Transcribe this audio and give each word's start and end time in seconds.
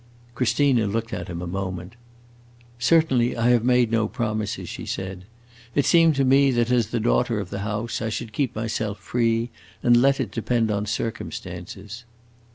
Christina 0.33 0.87
looked 0.87 1.13
at 1.13 1.27
him 1.27 1.43
a 1.43 1.45
moment. 1.47 1.93
"Certainly 2.79 3.37
I 3.37 3.49
have 3.49 3.63
made 3.63 3.91
no 3.91 4.07
promises," 4.07 4.67
she 4.67 4.87
said. 4.87 5.25
"It 5.75 5.85
seemed 5.85 6.15
to 6.15 6.25
me 6.25 6.49
that, 6.49 6.71
as 6.71 6.87
the 6.87 6.99
daughter 6.99 7.39
of 7.39 7.51
the 7.51 7.59
house, 7.59 8.01
I 8.01 8.09
should 8.09 8.33
keep 8.33 8.55
myself 8.55 8.97
free 8.99 9.51
and 9.83 9.95
let 10.01 10.19
it 10.19 10.31
depend 10.31 10.71
on 10.71 10.87
circumstances." 10.87 12.03